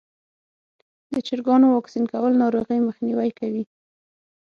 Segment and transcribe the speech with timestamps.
[1.13, 3.63] د چرګانو واکسین کول ناروغۍ مخنیوی کوي.